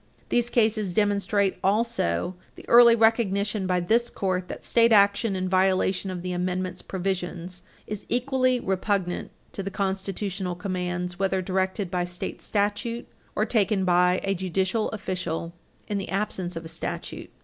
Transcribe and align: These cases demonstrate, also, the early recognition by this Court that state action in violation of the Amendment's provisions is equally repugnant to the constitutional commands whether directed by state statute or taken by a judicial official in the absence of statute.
These 0.29 0.49
cases 0.49 0.95
demonstrate, 0.95 1.59
also, 1.63 2.33
the 2.55 2.67
early 2.67 2.95
recognition 2.95 3.67
by 3.67 3.79
this 3.79 4.09
Court 4.09 4.47
that 4.47 4.63
state 4.63 4.91
action 4.91 5.35
in 5.35 5.47
violation 5.47 6.09
of 6.09 6.23
the 6.23 6.31
Amendment's 6.31 6.81
provisions 6.81 7.61
is 7.85 8.07
equally 8.09 8.59
repugnant 8.59 9.29
to 9.51 9.61
the 9.61 9.69
constitutional 9.69 10.55
commands 10.55 11.19
whether 11.19 11.39
directed 11.39 11.91
by 11.91 12.05
state 12.05 12.41
statute 12.41 13.07
or 13.35 13.45
taken 13.45 13.85
by 13.85 14.19
a 14.23 14.33
judicial 14.33 14.89
official 14.89 15.53
in 15.87 15.99
the 15.99 16.09
absence 16.09 16.55
of 16.55 16.67
statute. 16.67 17.29